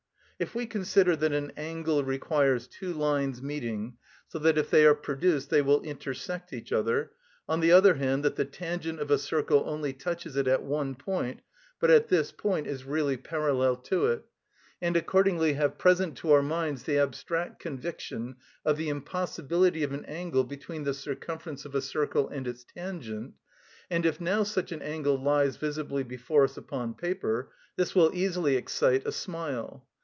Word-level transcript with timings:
If 0.41 0.55
we 0.55 0.65
consider 0.65 1.15
that 1.17 1.31
an 1.33 1.51
angle 1.55 2.03
requires 2.03 2.65
two 2.67 2.93
lines 2.93 3.43
meeting 3.43 3.97
so 4.27 4.39
that 4.39 4.57
if 4.57 4.71
they 4.71 4.87
are 4.87 4.95
produced 4.95 5.51
they 5.51 5.61
will 5.61 5.83
intersect 5.83 6.51
each 6.51 6.71
other; 6.73 7.11
on 7.47 7.59
the 7.59 7.71
other 7.71 7.93
hand, 7.93 8.23
that 8.25 8.37
the 8.37 8.45
tangent 8.45 8.99
of 8.99 9.11
a 9.11 9.19
circle 9.19 9.61
only 9.67 9.93
touches 9.93 10.35
it 10.35 10.47
at 10.47 10.63
one 10.63 10.95
point, 10.95 11.41
but 11.79 11.91
at 11.91 12.07
this 12.07 12.31
point 12.31 12.65
is 12.65 12.85
really 12.85 13.17
parallel 13.17 13.75
to 13.75 14.07
it; 14.07 14.25
and 14.81 14.97
accordingly 14.97 15.53
have 15.53 15.77
present 15.77 16.17
to 16.17 16.31
our 16.31 16.41
minds 16.41 16.85
the 16.85 16.97
abstract 16.97 17.59
conviction 17.59 18.35
of 18.65 18.77
the 18.77 18.89
impossibility 18.89 19.83
of 19.83 19.91
an 19.91 20.05
angle 20.05 20.43
between 20.43 20.85
the 20.85 20.93
circumference 20.95 21.65
of 21.65 21.75
a 21.75 21.83
circle 21.83 22.27
and 22.29 22.47
its 22.47 22.63
tangent; 22.63 23.35
and 23.91 24.07
if 24.07 24.19
now 24.19 24.41
such 24.41 24.71
an 24.71 24.81
angle 24.81 25.21
lies 25.21 25.57
visibly 25.57 26.01
before 26.01 26.45
us 26.45 26.57
upon 26.57 26.95
paper, 26.95 27.51
this 27.75 27.93
will 27.93 28.09
easily 28.15 28.55
excite 28.55 29.05
a 29.05 29.11
smile. 29.11 29.87